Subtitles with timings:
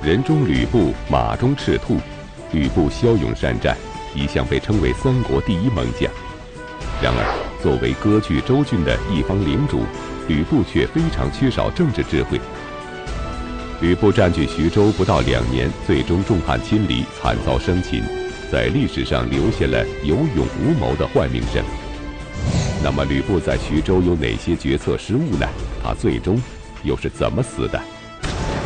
[0.00, 1.96] 人中吕布，马中赤兔。
[2.52, 3.76] 吕布骁勇善战，
[4.14, 6.08] 一向被称为三国第一猛将。
[7.02, 9.82] 然而，作为割据州郡的一方领主，
[10.28, 12.40] 吕布却非常缺少政治智慧。
[13.80, 18.02] 吕布占据徐州不到两年，最终众叛亲离，惨遭生擒，
[18.52, 21.62] 在历史上留下了有勇无谋的坏名声。
[22.84, 25.46] 那么，吕布在徐州有哪些决策失误呢？
[25.82, 26.40] 他最终
[26.84, 27.80] 又是怎么死的？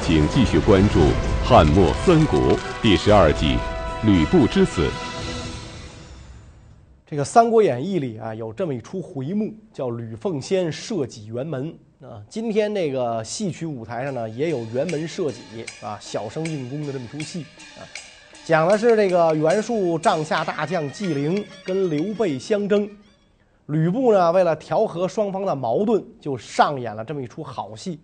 [0.05, 0.99] 请继续关注
[1.45, 2.38] 《汉末三国》
[2.80, 3.59] 第十二集。
[4.05, 4.88] 吕布之死。
[7.05, 12.23] 这个《三国演义》里啊，有这么一出回目，叫“吕奉先射戟辕门”啊。
[12.28, 15.41] 今天那个戏曲舞台上呢，也有辕门射戟
[15.83, 17.45] 啊，小生硬功的这么一出戏
[17.77, 17.83] 啊，
[18.45, 22.88] 讲的是这个袁术帐下大将纪灵跟刘备相争，
[23.66, 28.00] 吕布呢为了调和双方的矛盾，就上演了这么一出好戏。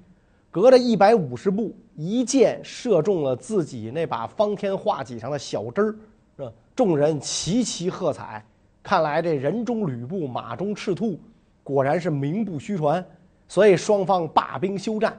[0.61, 5.95] 隔着一百五十步，一箭射中了自己那把方天画戟上的小针儿，
[6.37, 6.53] 是吧？
[6.75, 8.45] 众人齐齐喝彩。
[8.83, 11.17] 看来这人中吕布，马中赤兔，
[11.63, 13.05] 果然是名不虚传。
[13.47, 15.17] 所以双方罢兵休战。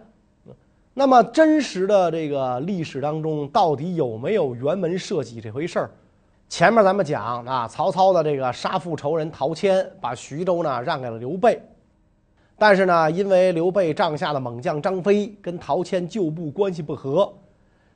[0.94, 5.92] 那么真实的这个历史当中，到底有没有辕门射戟这回事儿？
[6.50, 11.62] 前面咱们讲啊，曹操的这个杀父仇人陶谦，把徐州呢让给了刘备。
[12.60, 17.34] 但是呢，因为刘备帐下的猛将张飞跟陶谦旧部关系不和，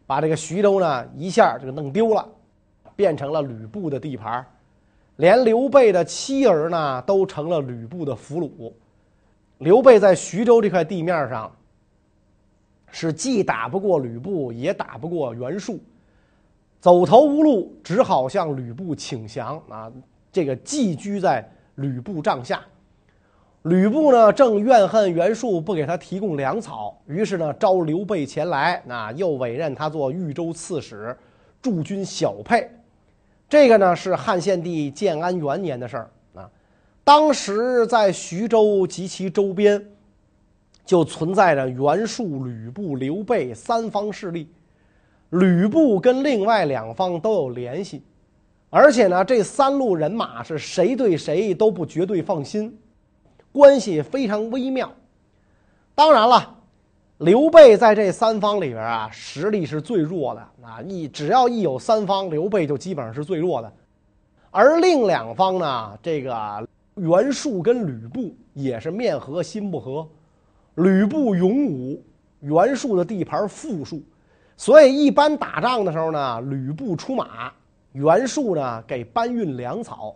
[0.07, 2.25] 把这个徐州呢一下就弄丢了，
[2.95, 4.45] 变成了吕布的地盘，
[5.17, 8.71] 连刘备的妻儿呢都成了吕布的俘虏。
[9.57, 11.51] 刘备在徐州这块地面上，
[12.89, 15.77] 是既打不过吕布，也打不过袁术，
[16.79, 19.91] 走投无路，只好向吕布请降啊！
[20.31, 22.61] 这个寄居在吕布帐下。
[23.63, 31.15] 吕布呢，正怨恨袁术不给他提供粮草，于是呢，召刘备前来，那又委任他做豫州刺史，
[31.61, 32.69] 驻军小沛。
[33.47, 36.49] 这个呢，是汉献帝建安元年的事儿啊。
[37.05, 39.81] 当时在徐州及其周边，
[40.85, 44.49] 就存在着袁术、吕布、刘备三方势力。
[45.29, 48.03] 吕布跟另外两方都有联系，
[48.69, 52.77] 而且呢，这三路人马是谁对谁都不绝对放心。
[53.53, 54.91] 关系非常微妙。
[55.95, 56.55] 当然了，
[57.19, 60.81] 刘备在这三方里边啊，实力是最弱的啊！
[60.81, 63.71] 一只要一有三方，刘备就基本上是最弱的。
[64.49, 70.07] 而另两方呢，这个袁术跟吕布也是面和心不和。
[70.75, 72.03] 吕布勇武，
[72.39, 74.01] 袁术的地盘富庶，
[74.57, 77.53] 所以一般打仗的时候呢，吕布出马，
[77.91, 80.15] 袁术呢给搬运粮草。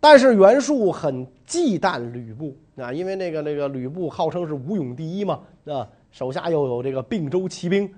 [0.00, 7.92] 但是袁术很忌惮吕布啊，因为那个那个吕布号称是武勇第一嘛，啊，手下又有这个并州骑兵，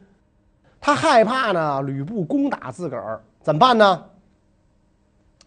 [0.81, 4.05] 他害怕呢吕布攻打自个儿，怎么办呢？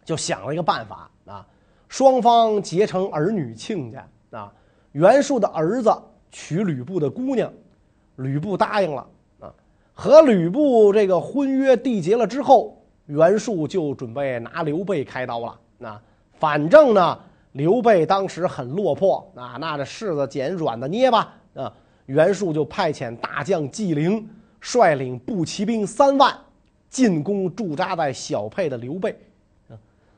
[0.06, 1.46] 就想了一个办法啊，
[1.90, 4.54] 双方结成儿女亲家啊，
[4.94, 5.94] 袁术的儿子
[6.32, 7.52] 娶吕布的姑娘，
[8.16, 9.06] 吕布答应了
[9.42, 9.54] 啊，
[9.94, 16.02] 和吕布这个婚约缔结了之后，袁术就准备拿刘备开刀了啊。
[16.40, 17.20] 反正呢，
[17.54, 21.72] 刘备当时很落魄啊，那这柿子捡软的捏吧啊。
[22.06, 24.30] 袁术就派遣大将纪灵
[24.62, 26.36] 率领步骑兵三万
[26.90, 29.18] 进攻驻扎在小沛的刘备。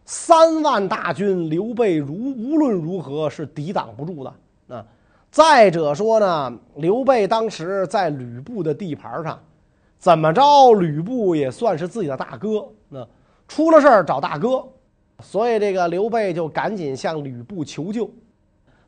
[0.03, 4.85] 三万大军，刘备如无论如何是抵挡不住的啊。
[5.29, 9.37] 再者说呢，刘备当时在吕布的地盘上，
[9.97, 13.05] 怎么着，吕布也算是自己的大哥，那
[13.47, 14.65] 出了事儿找大哥。
[15.19, 18.09] 所以这个刘备就赶紧向吕布求救，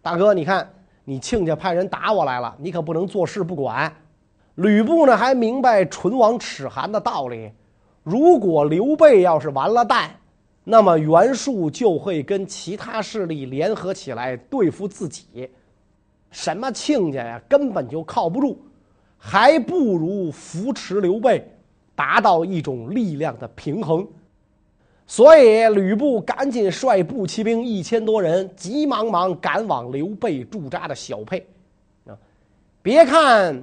[0.01, 0.71] 大哥，你看
[1.03, 3.91] 你亲家派人打我来了，你可不能坐视不管。
[4.55, 7.51] 吕布呢还明白唇亡齿寒的道理，
[8.03, 10.11] 如果刘备要是完了蛋，
[10.63, 15.49] 那么袁术就会跟其他势力联合起来对付自己。
[16.29, 18.61] 什么亲家呀，根本就靠不住，
[19.17, 21.43] 还不如扶持刘备，
[21.95, 24.07] 达到一种力量的平衡。
[25.11, 31.43] 所以，吕布赶紧率步骑兵一千多人，急忙忙赶往刘备驻扎的小沛。
[32.05, 32.15] 啊，
[32.83, 33.59] 别看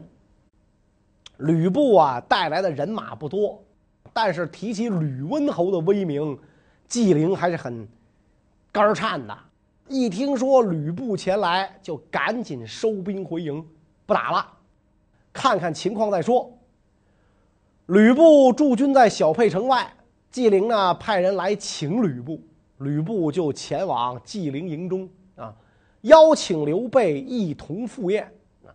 [1.37, 3.63] 吕布啊带来的人马不多，
[4.13, 6.37] 但是提起吕温侯的威名，
[6.89, 7.87] 纪灵还是很
[8.73, 9.39] 肝颤的。
[9.87, 13.65] 一听说吕布前来，就赶紧收兵回营，
[14.05, 14.45] 不打了，
[15.33, 16.53] 看看情况再说。
[17.87, 19.89] 吕布驻军在小沛城外。
[20.37, 22.39] 纪灵呢，派人来请吕布，
[22.81, 25.57] 吕布就前往纪灵营中啊，
[26.03, 28.31] 邀请刘备一同赴宴
[28.63, 28.69] 啊。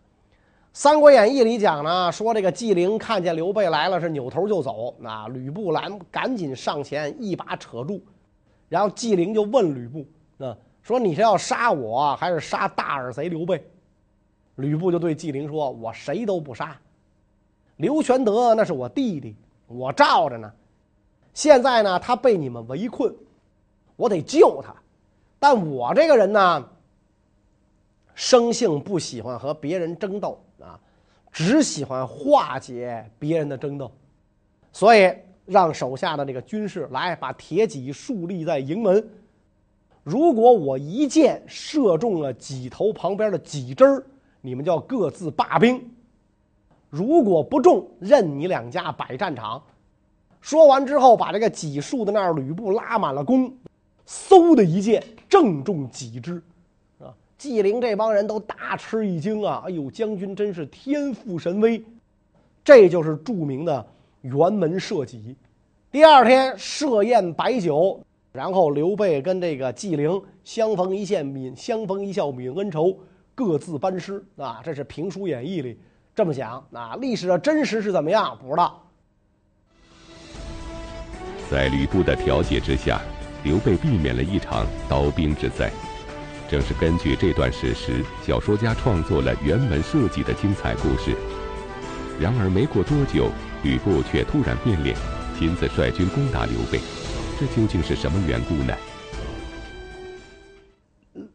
[0.73, 4.95] 三国演义》里讲呢，说这个纪灵看见刘备来了，是扭头就走。
[5.01, 8.01] 那，吕布拦赶紧上前一把扯住，
[8.67, 10.03] 然后纪灵就问吕布
[10.43, 13.63] ：“啊，说你是要杀我，还是杀大耳贼刘备？”
[14.57, 16.75] 吕布就对纪灵说：“我谁都不杀。
[17.75, 19.35] 刘玄德那是我弟弟，
[19.67, 20.51] 我罩着呢。
[21.33, 23.13] 现在呢，他被你们围困，
[23.95, 24.75] 我得救他。
[25.39, 26.69] 但我这个人呢，
[28.13, 30.80] 生性不喜欢和别人争斗啊，
[31.31, 33.92] 只喜欢化解别人的争斗，
[34.72, 35.13] 所以
[35.45, 39.10] 让手下的这个军士来把铁戟竖立在营门。
[40.04, 44.04] 如果我一箭射中了戟头旁边的戟枝儿。”
[44.44, 45.80] 你们就要各自罢兵，
[46.89, 49.62] 如果不中，任你两家摆战场。
[50.41, 53.53] 说完之后，把这个戟竖的那儿，吕布拉满了弓，
[54.07, 56.41] 嗖的一箭正中戟之，
[56.99, 57.13] 啊！
[57.38, 59.63] 纪灵这帮人都大吃一惊啊！
[59.65, 61.83] 哎呦，将军真是天赋神威，
[62.63, 63.85] 这就是著名的
[64.23, 65.35] 辕门射戟。
[65.91, 67.99] 第二天设宴摆酒，
[68.31, 72.97] 然后刘备跟这个纪灵相逢一笑泯相逢一笑泯恩仇。
[73.35, 75.79] 各自班师啊，这是评书演义里
[76.15, 76.95] 这么讲啊。
[76.99, 78.37] 历史的真实是怎么样？
[78.41, 78.81] 不知道。
[81.51, 83.01] 在吕布的调解之下，
[83.44, 85.69] 刘备避免了一场刀兵之灾。
[86.50, 91.13] 正是根据这段史实，小说家创作了辕门射戟的精彩故事。
[92.21, 93.30] 然而没过多久，
[93.63, 94.95] 吕布却突然变脸，
[95.38, 96.80] 亲自率军攻打刘备。
[97.38, 98.74] 这究竟是什么缘故呢？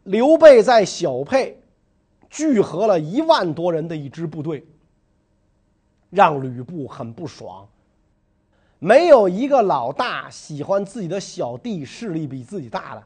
[0.05, 1.61] 刘备在小沛。
[2.27, 4.65] 聚合了一万多人的一支部队，
[6.09, 7.67] 让吕布很不爽。
[8.79, 13.03] 没有一个老大喜欢自己的小弟势力比自己大的。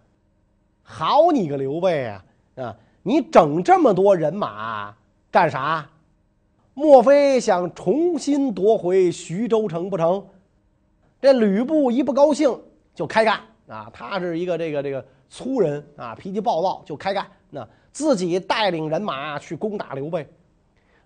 [0.83, 2.25] 好你个刘备啊！
[2.55, 4.95] 啊，你整这么多人马
[5.29, 5.89] 干啥？
[6.73, 10.25] 莫非想重新夺回徐州城不成？
[11.21, 12.59] 这吕布一不高兴
[12.93, 13.89] 就开干啊！
[13.93, 17.25] 他是一个这个这个粗人啊，脾气暴躁，就开干。
[17.49, 17.67] 那。
[17.93, 20.25] 自己带领人马去攻打刘备，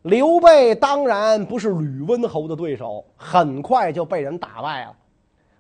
[0.06, 4.96] 刘备当然不是吕温侯的对手，很快就被人打败了，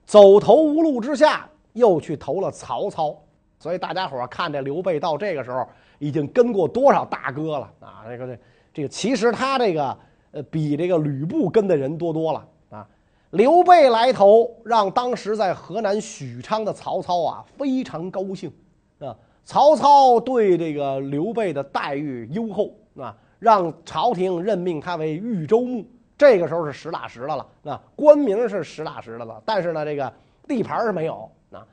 [0.06, 3.15] 走投无路之下，又去投了曹操。
[3.57, 8.06] 所以大家伙看这刘备到这个时候已经跟过多少大哥了啊？
[8.07, 8.39] 这个这
[8.71, 9.97] 这个，其实他这个
[10.30, 12.88] 呃比这个吕布跟的人多多了啊。
[13.31, 18.53] 刘备来投，让当时在河南许昌的曹操啊非常高兴
[19.00, 19.15] 啊。
[19.44, 25.86] 曹操对这个刘备的待遇优厚啊，让朝廷任命他为豫州牧。
[26.18, 30.12] 这个时候是实打实的了，啊，官名是实打实的了，但是呢，这个
[30.47, 31.63] 地盘是没有啊。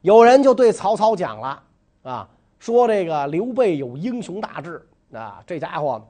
[0.00, 1.62] 有人就对曹操讲了
[2.02, 2.28] 啊，
[2.58, 6.04] 说这个刘备有英雄大志啊，这家伙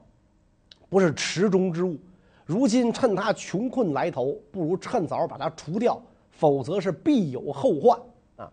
[0.89, 1.95] 不是池中之物，
[2.43, 6.01] 如今趁他穷困来投，不如趁早把他除掉，
[6.31, 7.99] 否则是必有后患
[8.37, 8.51] 啊。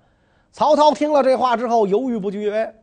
[0.53, 2.75] 曹操听了这话之后，犹豫不决，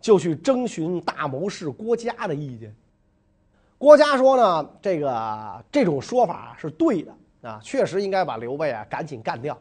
[0.00, 2.74] 就去征询大谋士郭嘉的意见。
[3.82, 7.12] 郭嘉说呢，这个这种说法是对的
[7.42, 9.58] 啊，确实应该把刘备啊赶紧干掉。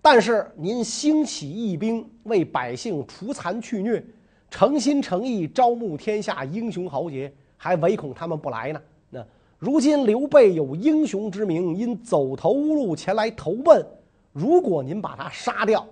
[0.00, 4.04] 但是您兴起义兵，为百姓除残去虐，
[4.50, 8.82] 诚心诚意招募天下英雄豪杰，还唯恐他们不来呢。
[9.10, 9.24] 那
[9.60, 13.86] 如今刘备有英雄之名，因走投无路前来投奔，
[14.32, 15.86] 如果您把他杀掉。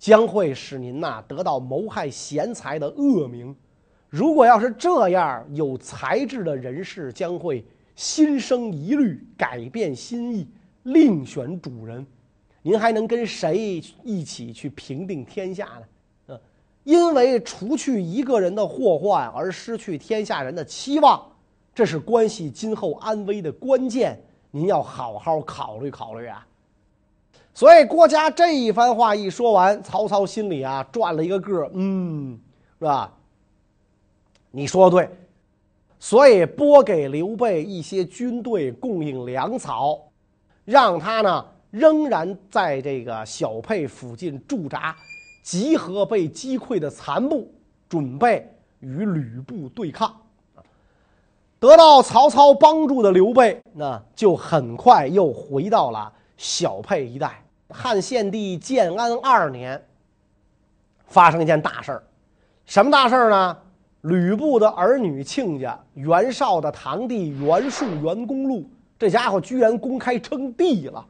[0.00, 3.54] 将会使您呐得到谋害贤才的恶名。
[4.08, 10.48] 如果要是这样，有才智的人士将会心生疑虑，改变心意，
[10.84, 12.06] 另选主人。
[12.62, 15.82] 您还能跟谁一起去平定天下呢？
[16.28, 16.40] 嗯，
[16.84, 21.22] 因为除去一个人的祸患而失去天下人的期望，
[21.74, 24.18] 这是关系今后安危的关键。
[24.50, 26.46] 您要好好考虑考虑啊。
[27.52, 32.38] 所以郭嘉这一番话一说完，曹操心里啊转了一个个，嗯，
[32.78, 33.12] 是吧？
[34.50, 35.10] 你说的对，
[35.98, 39.98] 所以拨给刘备一些军队供应粮草，
[40.64, 44.96] 让他呢仍然在这个小沛附近驻扎，
[45.42, 47.52] 集合被击溃的残部，
[47.88, 48.50] 准备
[48.80, 50.14] 与吕布对抗。
[51.60, 57.42] 得到曹操帮助的刘备，那就很快又回到了小沛一带。
[57.70, 59.84] 汉献帝建安二年，
[61.06, 62.02] 发生一件大事儿，
[62.64, 63.58] 什么大事儿呢？
[64.08, 68.64] 吕布的儿女亲家袁绍的堂弟袁术、袁公路，
[68.98, 71.04] 这家伙居然公开称帝了，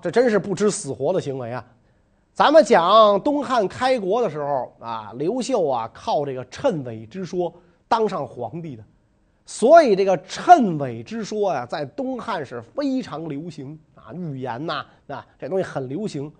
[0.00, 1.64] 这真是不知死活的行为啊！
[2.32, 7.52] 咱们讲东汉开国的时候啊，刘秀啊靠这个谶纬之说
[7.86, 8.82] 当上皇帝的，
[9.46, 16.30] 所以这个谶纬之说呀，在东汉是非常流行啊，预言呐啊，这东西很流行。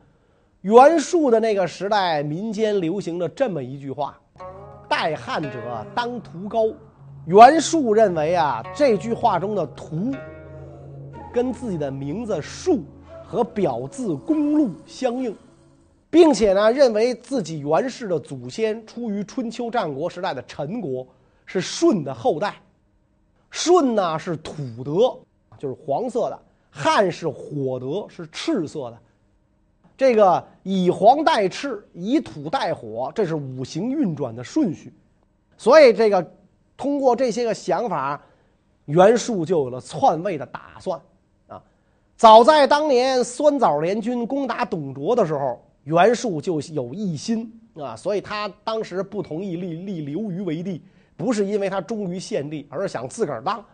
[0.63, 4.19] 袁术的那个时代，民间流行着这么一句话
[4.89, 6.67] ：“代汉者当屠高。”
[7.27, 10.13] 袁术认为啊，这句话中的“图”
[11.35, 12.85] 跟自己的名字“术”
[13.27, 15.37] 和表字“公路”相应，
[16.09, 21.05] 并且呢，认为自己袁氏的祖先出于春秋战国时代的陈国，
[21.45, 22.55] 是舜的后代。
[23.51, 25.19] 舜呢是土德，
[25.59, 26.39] 就是黄色的；
[26.71, 28.99] 汉是火德，是赤色的。
[29.97, 34.93] 这个以黄代赤，以土代火，这是五行运转的顺序。
[35.57, 36.33] 所以这个。
[36.79, 38.21] 通过这些个想法，
[38.85, 41.01] 袁术就有了篡位的打算
[41.49, 41.59] 啊！
[42.19, 50.83] 早在当年酸枣联军攻打董卓的时候，袁术就有异心啊，所以他当时不同意立立刘虞为帝，
[51.17, 53.65] 不是因为他忠于献帝，而是想自个儿当。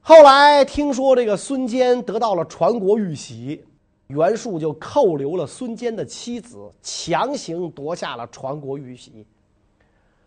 [0.00, 3.64] 后来听说这个孙坚得到了传国玉玺，
[4.08, 9.26] 袁术就扣留了孙坚的妻子，强行夺下了传国玉玺。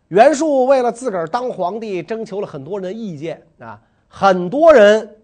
[0.10, 5.18] 袁术为了自个儿当皇帝，征求了很多人的意见啊，很多人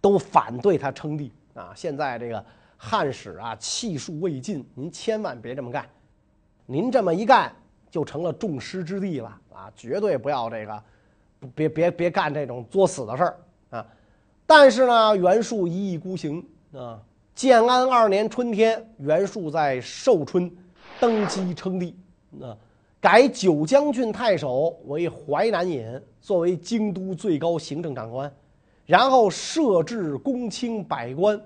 [0.00, 1.72] 都反对他称帝啊。
[1.74, 2.44] 现在这个
[2.76, 5.88] 汉史啊，气数未尽，您千万别这么干。
[6.66, 7.54] 您这么一干，
[7.90, 9.72] 就成了众矢之的了啊！
[9.76, 10.82] 绝对不要这个，
[11.54, 13.36] 别别别干这种作死的事儿
[13.70, 13.86] 啊！
[14.46, 17.00] 但是呢，袁术一意孤行啊。
[17.34, 20.50] 建安二年春天，袁术在寿春
[21.00, 21.96] 登基称帝
[22.40, 22.56] 啊。
[23.00, 28.32] 改九江郡太守为淮南尹，作为京都最高行政长官，
[28.86, 31.40] 然后设置公卿百官，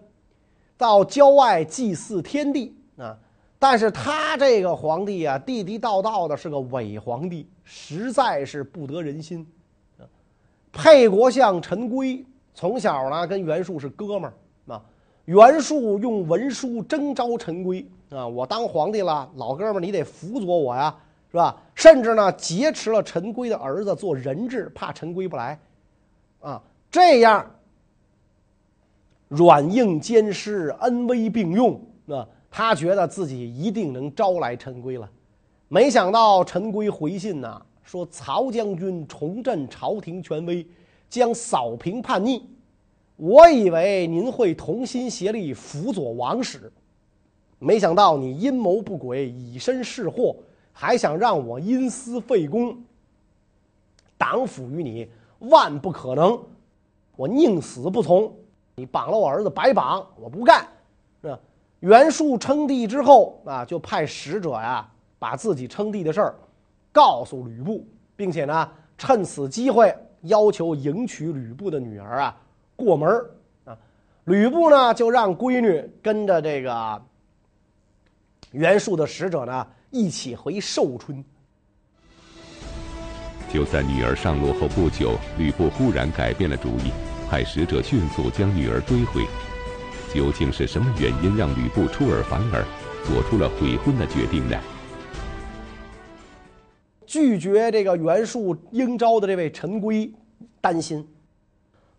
[0.77, 3.17] 到郊外祭祀天地啊。
[3.59, 9.47] 但是他这个皇帝啊，地地道道的是个伪皇帝，实在是不得人心。
[9.99, 10.05] 啊
[10.71, 14.35] 沛国相陈规从小呢跟袁术是哥们儿，
[15.27, 20.93] 袁术用文书征召陈规啊，我当皇帝了，老哥们儿你得辅佐我呀。
[21.29, 21.55] 是吧？
[21.75, 25.59] 甚至呢，劫持了陈规的儿子做人质，怕陈规不来，
[26.41, 27.45] 啊，这样
[29.29, 31.79] 软硬兼施，恩威并用，
[32.09, 35.11] 啊，他觉得自己一定能招来陈规了。
[35.69, 40.67] 没想到陈规回信呐，说曹将军重振朝廷权威，
[41.11, 42.49] 将扫平叛逆。
[43.17, 46.71] 我以为您会同心协力辅佐王室，
[47.59, 50.37] 没想到你阴谋不轨，以身试祸。
[50.79, 52.77] 还想让我因私废公，
[54.19, 55.09] 党府于你
[55.39, 56.39] 万不可能，
[57.17, 58.31] 我宁死不从。
[58.75, 60.69] 你绑了我儿子白绑，我不干。
[61.23, 61.35] 是？
[61.81, 64.87] 袁术称帝之后啊，就派使者呀，
[65.19, 66.35] 把自己称帝的事儿
[66.93, 67.83] 告诉吕布，
[68.15, 69.91] 并且呢，趁此机会
[70.25, 72.37] 要求迎娶吕布的女儿啊
[72.77, 73.09] 过门
[73.65, 73.77] 啊。
[74.25, 77.03] 吕布呢，就让闺女跟着这个
[78.53, 79.67] 袁术的使者呢。
[79.91, 81.25] 一起回寿春。
[83.49, 86.91] 就在女儿上路后不久，吕布忽然改变了主意，
[87.31, 89.25] 派使者迅速将女儿追回。
[90.13, 92.65] 究竟是什么原因让吕布出尔反尔，
[93.05, 94.59] 做出了悔婚的决定呢？
[97.07, 100.13] 拒绝这个袁术应招的这位陈规，
[100.61, 101.09] 担心。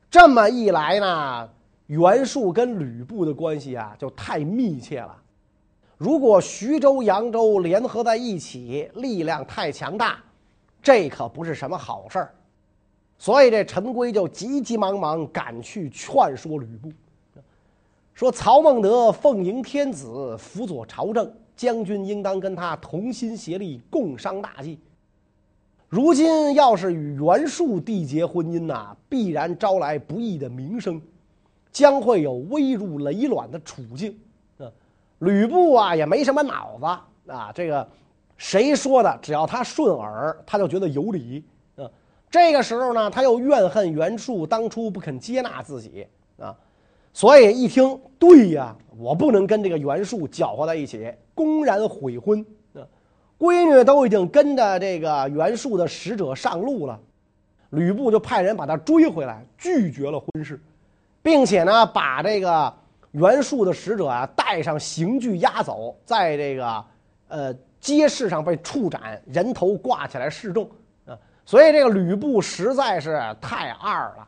[0.10, 1.50] 这么一来呢，
[1.88, 5.16] 袁术跟吕布的关系啊，就太密切了。
[5.98, 10.18] 如果徐州、扬州联合在一起，力量太强大，
[10.82, 12.34] 这可不是什么好事儿。
[13.18, 16.92] 所以这陈规就急急忙忙赶去劝说吕布，
[18.14, 24.80] 说曹孟德奉迎天子，辅佐朝政，将军应当跟他同心协力，共商大计。
[25.90, 31.02] 如今要是与袁术缔结婚姻呐，必然招来不义的名声，
[31.72, 34.18] 将会有危入累卵的处境。
[34.60, 34.72] 嗯
[35.20, 37.52] 吕布啊，也没什么脑子啊。
[37.56, 37.88] 这个
[38.38, 39.18] 谁说的？
[39.22, 41.44] 只要他顺耳，他就觉得有理。
[41.78, 41.90] 嗯，
[42.30, 46.06] 这个时候呢，他又怨恨袁术当初不肯接纳自己
[46.38, 46.56] 啊，
[47.14, 52.46] 所以一听，对呀，我不能跟这个袁术搅和在一起，公然悔婚。
[53.40, 57.00] 闺女都已经跟着这个袁术的使者上路了，
[57.72, 60.60] 吕布就派人把他追回来，拒绝了婚事，
[61.22, 62.74] 并且呢，把这个。
[63.12, 66.86] 袁术的使者啊，带上刑具押走，在这个
[67.30, 70.70] 呃街市上被处斩，人头挂起来示众
[71.06, 71.18] 啊。
[71.44, 74.28] 所以这个吕布实在是太二了，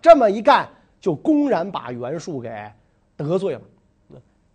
[0.00, 0.68] 这么一干
[1.00, 2.50] 就公然把袁术给
[3.16, 3.60] 得罪了。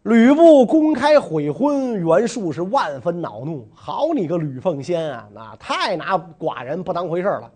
[0.03, 3.65] 吕布公开悔婚，袁术是万分恼怒。
[3.73, 7.49] 好你个吕奉先啊，那太拿寡人不当回事了。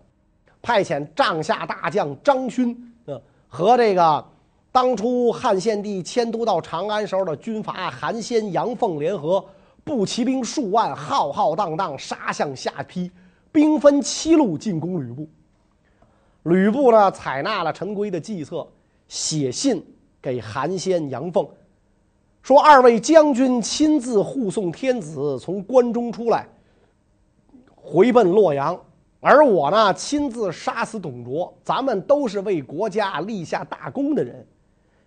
[0.62, 2.74] 派遣帐下大将张勋，
[3.04, 4.24] 呃，和这个
[4.72, 9.44] 当初汉献帝迁都到长安时候的军阀韩先、杨奉联合，
[9.84, 13.10] 步骑兵数万，浩浩荡荡杀向下邳，
[13.52, 15.28] 兵分七路进攻吕布。
[16.44, 18.66] 吕布呢，采纳了陈规的计策，
[19.06, 19.84] 写信
[20.22, 21.46] 给韩先、杨奉，
[22.42, 26.48] 说二位将军亲自护送天子从关中出来，
[27.74, 28.78] 回奔洛阳。
[29.20, 34.46] 而我呢，亲自杀死董卓，咱们都是为国家立下大功的人。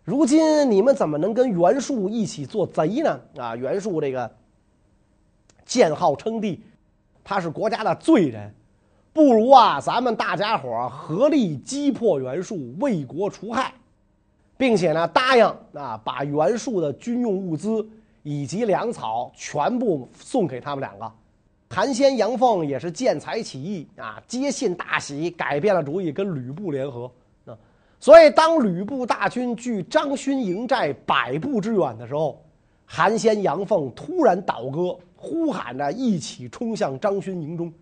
[0.03, 3.19] 如今你们怎么能跟袁术一起做贼呢？
[3.37, 4.29] 啊，袁术这个
[5.65, 6.61] 建号称帝，
[7.23, 8.53] 他是国家的罪人，
[9.13, 13.73] 不如啊，咱们大家伙合力击破袁术，为国除害，
[14.61, 17.83] 并且呢，答应啊，把袁术的军用物资
[18.21, 21.11] 以及粮草全部送给他们两个。
[21.67, 27.11] 韩先、杨奉也是见财起意啊，接信大喜，改变了主意，跟吕布联合
[27.47, 27.57] 啊。
[27.99, 32.39] 所以，当吕布大军距张勋营寨百步之远的时候，
[32.85, 37.73] 韩先、杨奉突然倒戈，呼喊着一起冲向张勋营中。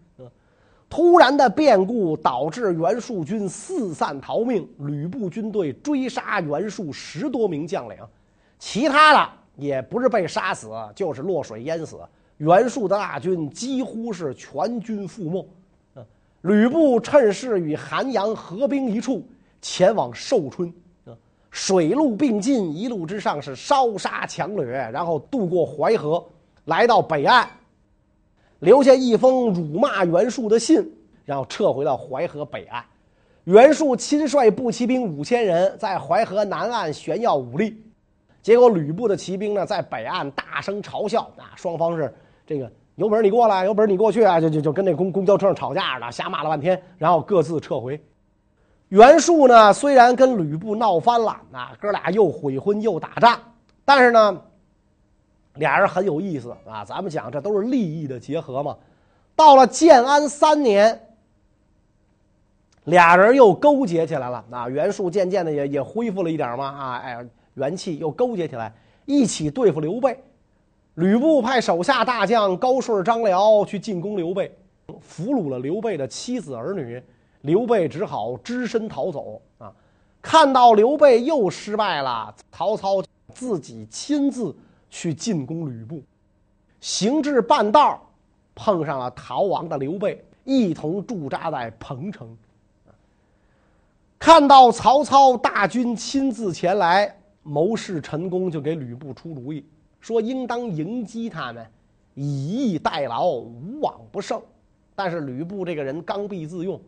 [0.90, 7.96] 突然的变故导致袁术军四散逃命，吕布军队追杀袁术十多名将领，
[8.58, 12.00] 其他的也不是被杀死，就是落水淹死。
[12.38, 15.48] 袁术的大军几乎是全军覆没，
[16.42, 19.24] 吕布趁势与韩阳合兵一处，
[19.62, 20.74] 前往寿春，
[21.52, 26.26] 水陆并进，一路之上是烧杀抢掠，然后渡过淮河，
[26.66, 27.48] 来到北岸，
[28.60, 30.90] 留下一封辱骂袁术的信，
[31.26, 32.84] 然后撤回到淮河北岸。
[33.46, 37.82] 袁术亲率步骑兵五千人在淮河南岸炫耀武力，
[38.42, 42.14] 结果吕布的骑兵呢，在北岸大声嘲笑，啊，双方是。
[42.46, 44.42] 这个有本事你过来，有本事你过去啊！
[44.42, 48.02] 就就就跟那公公交车上吵架了，瞎骂了半天，然后各自撤回。
[48.88, 53.40] 袁术呢，虽然跟吕布闹翻了，啊，哥俩又悔婚又打仗，
[53.86, 54.42] 但是呢，
[55.60, 56.84] 俩人很有意思啊。
[56.84, 58.76] 咱们讲这都是利益的结合嘛。
[59.36, 61.00] 到了建安三年，
[62.86, 64.44] 俩人又勾结起来了。
[64.50, 68.74] 啊，袁术渐渐的也也恢复了一点嘛，啊，哎，元气又勾结起来，
[69.06, 70.22] 一起对付刘备。
[70.96, 74.54] 吕布派手下大将高顺、张辽去进攻刘备，
[75.02, 77.02] 俘虏了刘备的妻子儿女，
[77.42, 79.42] 刘备只好只身逃走。
[79.60, 79.72] 啊，
[80.22, 83.02] 看到刘备又失败了，曹操
[83.34, 84.54] 自己亲自
[84.90, 86.04] 去进攻吕布，
[86.82, 88.02] 行至半道，
[88.56, 92.36] 碰上了逃亡的刘备，一同驻扎在彭城。
[94.18, 99.66] 看到曹操大军亲自前来，谋士陈宫就给吕布出主意。
[100.02, 101.66] 说应当迎击他们，
[102.16, 104.42] 以逸待劳，无往不胜。
[104.96, 106.80] 但是吕布这个人刚愎自用，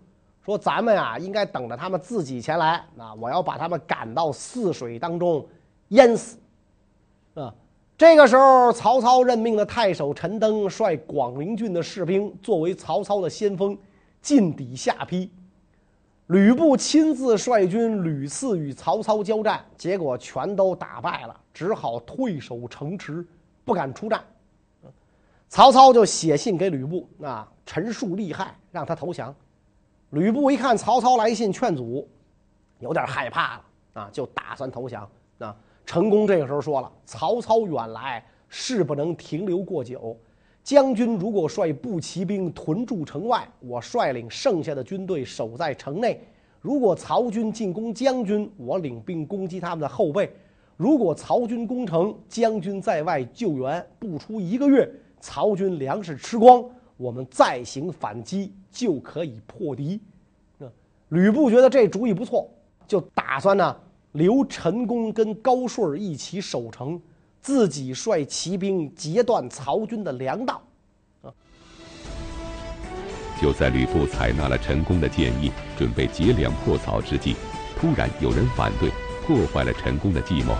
[0.43, 2.83] 说咱们啊应该等着他们自己前来。
[2.97, 5.45] 啊，我要把他们赶到泗水当中
[5.89, 6.37] 淹死。
[8.01, 13.77] 这个时候曹操任命的太守陈登率广陵郡的士兵作为曹操的先锋，
[14.23, 15.29] 进抵下邳。
[16.25, 23.23] 吕布亲自率军屡次与曹操交战，结果全都打败了，只好退守城池，
[23.63, 24.19] 不敢出战。
[25.47, 29.31] 曹操就写信给吕布，啊，陈述利害，让他投降。
[30.09, 32.09] 吕布一看曹操来信劝阻，
[32.79, 35.07] 有点害怕了，啊，就打算投降。
[35.37, 35.55] 啊，
[35.91, 40.17] 陈宫这个时候说了：“曹操远来，事不能停留过久。”
[40.63, 46.25] 将军如果率步骑兵屯驻城外，我率领剩下的军队守在城内。
[46.61, 50.33] 如果曹军进攻将军，我领兵攻击他们的后背。
[50.77, 56.63] 如果曹军攻城，将军在外救援，不出一个月，曹军粮食吃光，
[56.95, 59.99] 我们再行反击就可以破敌。
[61.09, 62.49] 吕布觉得这主意不错，
[62.87, 63.75] 就打算呢
[64.13, 67.01] 留陈宫跟高顺一起守城。
[67.41, 70.61] 自己率骑兵截断曹军的粮道。
[71.23, 71.33] 啊！
[73.41, 77.35] 就在吕布采纳了陈宫的建议，准备截粮破曹之际，
[77.79, 78.91] 突然有人反对，
[79.25, 80.55] 破坏了陈宫的计谋，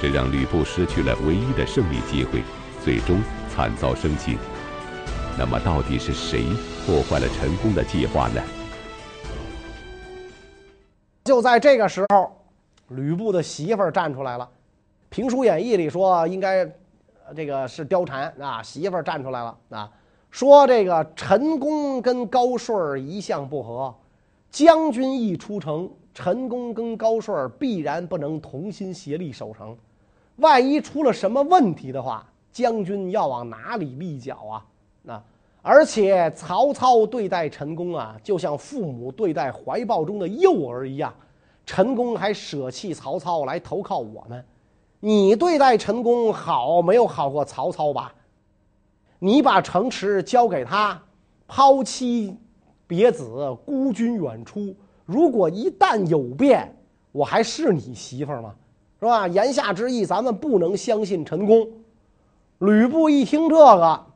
[0.00, 2.44] 这让吕布失去了唯一的胜利机会，
[2.84, 3.20] 最终
[3.52, 4.38] 惨遭生擒。
[5.36, 6.44] 那么，到底是谁
[6.86, 8.40] 破坏了陈宫的计划呢？
[11.24, 12.41] 就在这个时候，
[12.88, 14.48] 吕布的媳妇儿站出来了。
[15.08, 16.66] 评书演义里说，应该
[17.36, 19.90] 这个是貂蝉啊，媳妇儿站出来了啊，
[20.30, 23.94] 说这个陈宫跟高顺一向不和，
[24.50, 29.76] 将军一出城，陈宫跟高顺必然不能同心协力守城，
[30.36, 34.64] 万一出了什么问题的话，将军要往哪里立脚啊？
[35.02, 35.22] 那
[35.60, 41.14] 而且曹操对待陈宫啊，就像父母对待怀抱中的幼儿一样。
[41.72, 44.44] 陈宫还舍弃曹操来投靠我们，
[45.00, 48.12] 你对待陈宫好没有好过曹操吧？
[49.18, 51.02] 你把城池交给他，
[51.48, 52.36] 抛妻
[52.86, 54.76] 别子，孤军远出。
[55.06, 56.76] 如果一旦有变，
[57.10, 58.54] 我还是你媳妇吗？
[59.00, 59.26] 是吧？
[59.26, 61.66] 言下之意，咱们不能相信陈宫。
[62.58, 64.06] 吕布一听这个。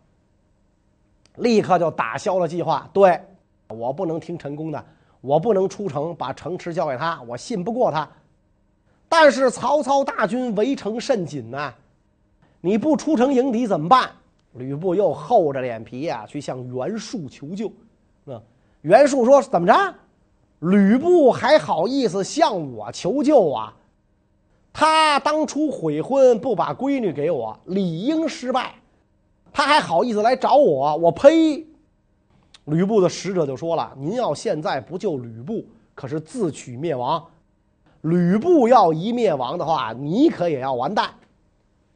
[1.36, 2.86] 立刻就打消了计划。
[2.92, 3.18] 对，
[3.68, 4.84] 我不能听陈宫的，
[5.26, 8.08] 我不能出城把城池交给他，我信不过他。
[9.08, 11.74] 但是曹操大军围城甚紧呐，
[12.60, 14.10] 你不出城迎敌怎么办？
[14.52, 17.66] 吕布又厚着脸皮呀、啊，去向袁术求救。
[18.24, 18.40] 啊，
[18.80, 19.94] 袁术说：“怎么着？
[20.60, 23.74] 吕布还好意思向我求救啊？
[24.72, 28.74] 他当初悔婚不把闺女给我，理应失败。”
[29.52, 30.96] 他还好意思来找我？
[30.96, 31.66] 我呸！
[32.66, 37.24] 吕布的使者就说了：“您要现在不救吕布，可是自取灭亡。
[38.02, 41.10] 吕布要一灭亡的话，你可也要完蛋。”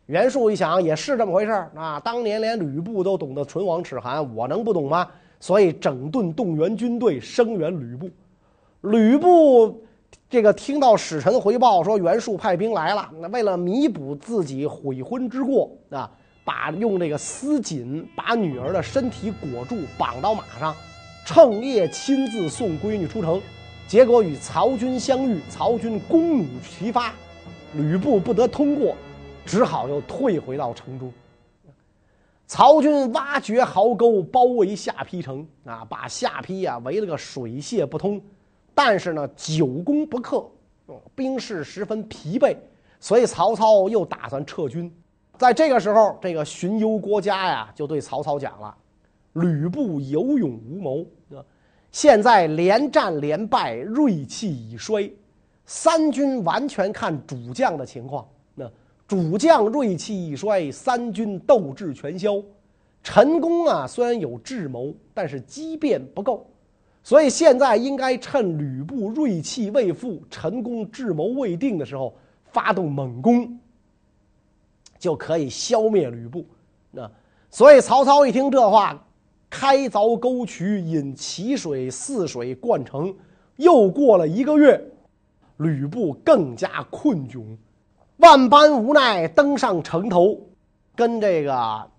[0.07, 2.01] 袁术一想，也是这么回事儿啊！
[2.01, 5.07] 当年连吕布都懂得唇亡齿寒，我能不懂吗？
[5.39, 8.11] 所以整顿动员军队，声援吕布。
[8.83, 9.81] 吕布
[10.29, 16.11] 这个听到使臣回报说袁术派兵来了，那为了弥补自己悔婚之过啊。
[16.45, 20.75] 把用这个丝锦把女儿的身体裹住，绑到马上，
[21.25, 23.41] 趁夜亲自送闺女出城。
[23.87, 27.13] 结果与曹军相遇，曹军弓弩齐发，
[27.75, 28.95] 吕布不得通过，
[29.45, 31.13] 只好又退回到城中。
[32.47, 38.21] 曹军挖掘壕沟，包围下邳城啊，把下邳啊围了个水泄不通。
[38.75, 40.45] 但是呢，久攻不克，
[41.15, 42.57] 兵士十分疲惫，
[42.99, 44.93] 所以曹操又打算撤军。
[45.41, 48.77] 在这个时候，这个荀攸郭嘉呀，就对曹操讲了
[49.33, 51.07] ：“吕布有勇无谋，
[51.91, 55.11] 现在连战连败，锐气已衰，
[55.65, 58.29] 三军完全看主将的情况。
[58.55, 58.71] 那
[59.09, 62.35] 主将锐气已衰，三军斗志全消。
[63.03, 66.47] 陈宫啊，虽然有智谋，但是机变不够，
[67.03, 73.59] 所以现在应该趁吕布锐气未复，陈宫智谋未定的时候，发动猛攻。”
[75.01, 76.45] 就可以消灭吕布，
[76.91, 77.11] 那
[77.51, 79.03] 所以曹操一听这话，
[79.49, 83.13] 开凿沟渠，引淇水泗水灌城。
[83.57, 84.79] 又过了一个月，
[85.57, 87.43] 吕布更加困窘，
[88.19, 90.39] 万般无奈，登上城头，
[90.95, 91.91] 跟这个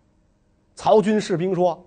[0.76, 1.84] 曹军士兵说：“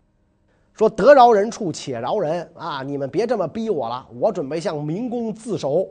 [0.75, 2.83] 说得饶人处且饶人啊！
[2.83, 5.89] 你们别这么逼我了，我准备向明公自首。”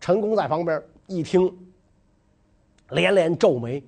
[0.00, 1.50] 陈宫在旁边一听，
[2.90, 3.82] 连连皱眉。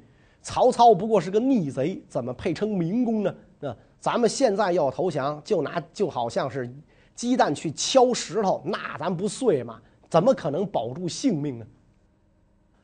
[0.46, 3.34] 曹操不过是个逆贼，怎么配称明公呢？
[3.62, 6.72] 啊，咱们现在要投降，就拿就好像是
[7.16, 9.80] 鸡蛋去敲石头，那咱不碎吗？
[10.08, 11.66] 怎么可能保住性命呢？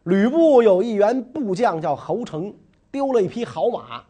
[0.03, 2.53] 吕布有一员部将叫侯成，
[2.90, 4.03] 丢了一匹好马，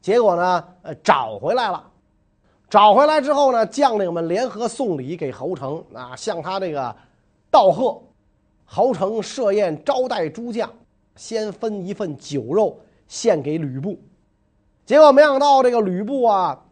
[0.00, 1.84] 结果呢，呃，找回来了。
[2.70, 6.96] 找回来之后呢，将领们联合送礼给侯成，啊，向他这个
[7.50, 8.00] 道贺。
[8.64, 10.70] 侯成设宴招待诸将。
[11.18, 12.78] 先分一份酒肉
[13.08, 13.98] 献给吕布，
[14.86, 16.64] 结果没想到这个吕布啊，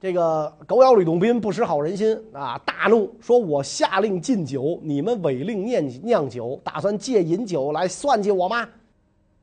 [0.00, 2.60] 这个狗咬吕洞宾，不识好人心啊！
[2.66, 8.68] 大怒说：“我下令禁酒，你们违令酿酿酒，打算借饮酒来算计我吗？”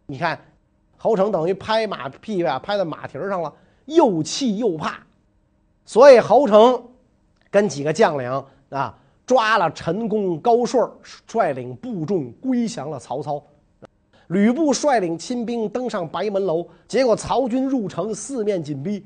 [0.07, 0.39] 你看，
[0.97, 3.53] 侯成等于拍马屁啊，拍在马蹄上了，
[3.85, 4.99] 又气又怕，
[5.85, 6.83] 所以侯成
[7.49, 10.89] 跟几个将领啊，抓了陈宫、高顺，
[11.27, 13.41] 率领部众归降了曹操。
[14.27, 19.05] 吕布率领亲兵登上白门楼，结果曹军入城，四面紧逼。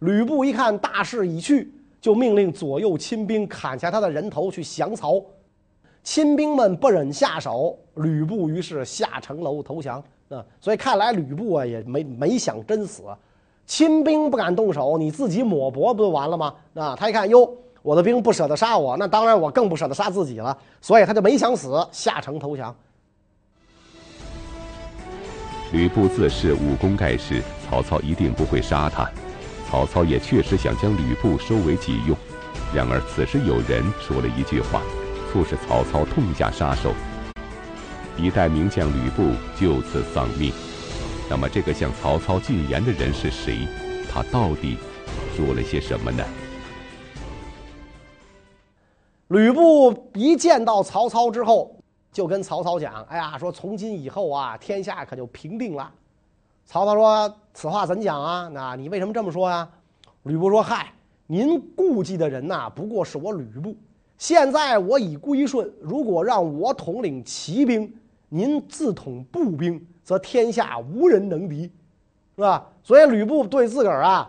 [0.00, 5.22] 吕布一看大势已去，就命令左右亲兵砍下他的人头去降曹。
[6.02, 10.02] 亲兵们不忍下手，吕布于是下城楼投降。
[10.28, 13.02] 啊，所以看来吕布啊也没没想真死，
[13.64, 16.54] 亲兵不敢动手，你自己抹脖不就完了吗？
[16.74, 17.50] 啊，他一看哟，
[17.82, 22.74] 我的兵不舍得杀我，那当然我更不舍得杀自己了，所以他就没想死，下城投降。
[25.70, 29.06] 吕布自恃武功盖世，曹操一定不会杀他。
[29.68, 32.16] 曹操也确实想将吕布收为己用，
[32.74, 34.80] 然而此时有人说了一句话，
[35.30, 36.94] 促使曹操痛下杀手。
[38.16, 40.52] 一代名将吕布就此丧命。
[41.28, 43.68] 那么，这个向曹操进言的人是谁？
[44.10, 44.78] 他到底
[45.36, 46.24] 说了些什么呢？
[49.28, 51.77] 吕布一见到曹操之后。
[52.18, 55.88] 就跟曹操讲：“哎呀，说从今以后啊，天下可就平定了。”
[56.66, 58.50] 曹操说：“此话怎讲啊？
[58.52, 59.70] 那你为什么这么说呀？”
[60.24, 60.92] 吕布说：“嗨，
[61.28, 63.76] 您顾忌的人呐，不过是我吕布。
[64.16, 67.96] 现在我已归顺，如果让我统领骑兵，
[68.28, 71.70] 您自统步兵，则天下无人能敌，
[72.34, 72.66] 是吧？
[72.82, 74.28] 所以吕布对自个儿啊，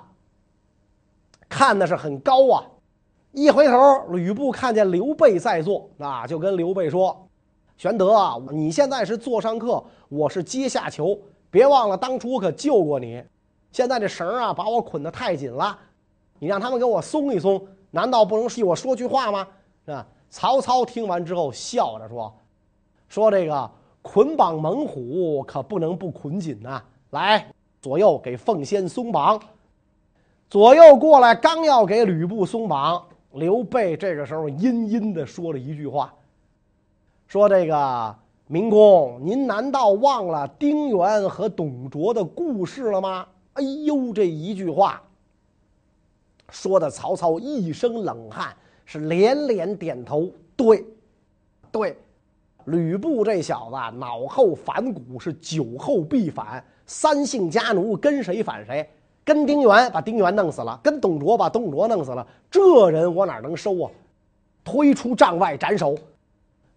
[1.50, 2.64] 看的是很高啊。
[3.32, 7.26] 一回头，吕布看见刘备在座，啊，就跟刘备说
[7.80, 11.18] ：‘玄德啊，你现在是座上客，我是阶下囚，
[11.50, 13.24] 别忘了当初我可救过你。
[13.72, 15.80] 现在这绳啊，把我捆得太紧了。’”
[16.40, 19.48] 你让他们给我松一松，难道不能替我说句话吗？
[19.86, 20.06] 啊！
[20.30, 22.34] 曹操听完之后笑着说
[23.08, 26.84] ：“说这个捆绑猛虎可不能不捆紧呐！
[27.12, 27.50] 来，
[27.82, 29.42] 左右给奉先松绑。”
[30.50, 36.14] 左右过来，刚要给吕布松绑，刘备这个时候阴阴的说了一句话
[37.30, 38.16] ：“说这个
[38.48, 45.00] 明公，您难道忘了丁原和董卓的故事了吗？”哎呦，这一句话。
[46.50, 48.52] 说的曹操一身冷汗，
[48.84, 50.28] 是连连点头。
[50.56, 50.84] 对，
[51.72, 51.96] 对，
[52.66, 56.66] 吕布这小子脑后反骨，是酒后必反。
[56.88, 58.90] 三姓家奴跟谁反谁？
[59.24, 62.26] 跟丁原把丁原弄死了，跟董卓把董卓弄死了。
[62.50, 63.92] 这人我哪能收啊？
[64.64, 65.96] 推出帐外斩首。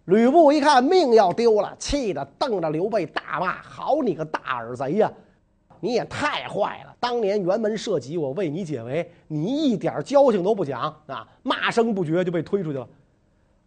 [0.06, 5.10] 吕布一看命要丢了，气得瞪着刘备大骂：“好你个大耳贼呀！”
[5.80, 6.94] 你也太坏了！
[7.00, 11.26] 当年辕门射戟，我为你解围，你一点交情都不讲啊！
[11.42, 12.88] 骂声不绝就被推出去了。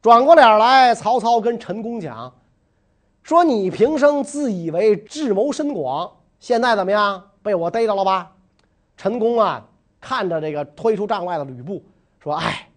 [0.01, 2.33] 转过脸来，曹操跟陈宫讲
[3.21, 7.31] 说：“你平生自以为智谋深广，现在怎么样？
[7.43, 8.31] 被我逮着了吧？”
[8.95, 9.65] 陈宫啊，
[9.99, 11.83] 看着这个推出帐外的吕布，
[12.19, 12.69] 说：“哎，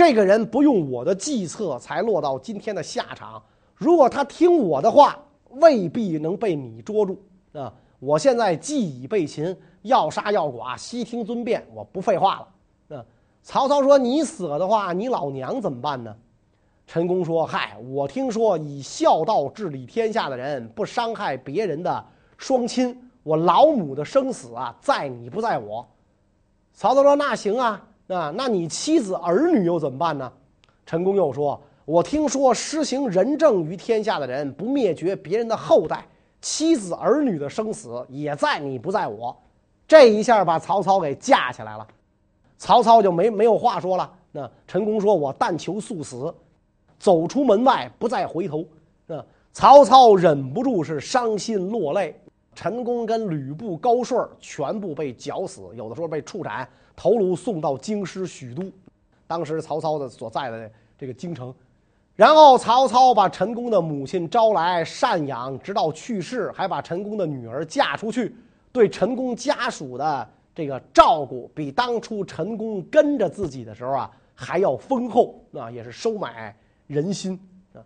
[0.00, 3.42] 这个人不用我的计策，才落到今天的下场。
[3.74, 5.18] 如果他听我的话，
[5.50, 12.36] 未必能被你捉住啊。”我现在既已被擒，要杀要剐，悉听尊便，我不废话
[12.88, 12.96] 了。
[12.96, 13.04] 啊，
[13.42, 16.16] 曹操说：“你死了的话，你老娘怎么办呢？”
[16.88, 22.02] 陈宫说：“嗨，我听说以孝道治理天下的人，不伤害别人的
[22.38, 22.98] 双亲。
[23.22, 25.86] 我老母的生死啊，在你不在我。”
[26.72, 30.32] 曹操说：“那行啊，那那你妻子儿女又怎么办呢？”
[30.84, 36.04] 陈宫又说：“我听说施行仁政于天下的人，不灭绝别人的后代。”
[36.42, 39.36] 妻子儿女的生死也在你不在我，
[39.86, 41.86] 这一下把曹操给架起来了，
[42.58, 44.10] 曹操就没没有话说了。
[44.32, 46.34] 那陈宫说：“我但求速死，
[46.98, 48.64] 走出门外不再回头。”
[49.06, 52.20] 啊，曹操忍不住是伤心落泪。
[52.56, 56.68] 陈宫跟吕布、高顺全部被绞死，有的时候被处斩，
[57.00, 58.70] 头颅送到京师许都，
[59.26, 61.54] 当时曹操的所在的这个京城。
[62.14, 68.36] 然后曹操把陈宫的母亲招来赡养，直到去世，还把陈宫的女儿嫁出去，
[68.70, 76.54] 对陈宫家属的这个照顾，比当初陈宫跟着自己的时候啊还要丰厚啊，也是收买
[76.86, 77.40] 人心
[77.72, 77.80] 啊。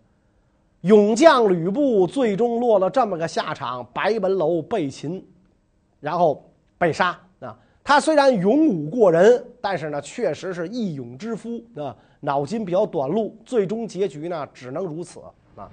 [0.80, 5.24] 勇将吕布最终落了这么个下场，白门楼被擒，
[6.00, 6.44] 然后
[6.76, 7.16] 被杀。
[7.84, 11.94] 他虽然勇武过人，但是呢，确实是义勇之夫啊。
[12.20, 15.20] 脑筋比较短路，最终结局呢只能如此
[15.54, 15.68] 啊。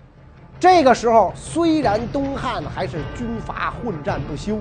[0.59, 4.57] 这个时候虽然东汉还是军阀混战不休，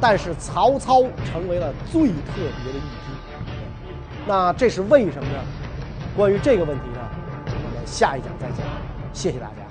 [0.00, 2.32] 但是曹操成为了最特
[2.64, 3.12] 别的一支。
[4.26, 5.38] 那这是为什么呢？
[6.16, 6.98] 关于这个问题呢，
[7.46, 8.66] 我们下一讲再讲。
[9.12, 9.67] 谢谢大家。